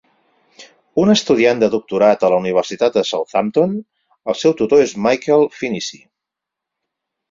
[1.03, 3.79] Un estudiant de doctorat a la Universitat de Southampton,
[4.35, 6.07] el seu tutor és Michael Finnissy.